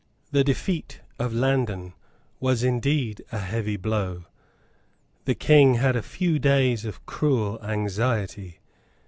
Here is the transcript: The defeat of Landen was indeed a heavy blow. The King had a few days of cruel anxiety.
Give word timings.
The 0.31 0.43
defeat 0.43 1.01
of 1.19 1.31
Landen 1.31 1.93
was 2.39 2.63
indeed 2.63 3.23
a 3.31 3.37
heavy 3.37 3.77
blow. 3.77 4.23
The 5.25 5.35
King 5.35 5.75
had 5.75 5.95
a 5.95 6.01
few 6.01 6.39
days 6.39 6.85
of 6.85 7.05
cruel 7.05 7.63
anxiety. 7.63 8.61